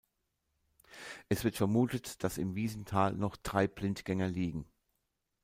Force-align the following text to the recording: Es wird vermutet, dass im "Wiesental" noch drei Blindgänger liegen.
Es 1.29 1.43
wird 1.43 1.57
vermutet, 1.57 2.23
dass 2.23 2.39
im 2.39 2.55
"Wiesental" 2.55 3.13
noch 3.13 3.37
drei 3.37 3.67
Blindgänger 3.67 4.29
liegen. 4.29 4.65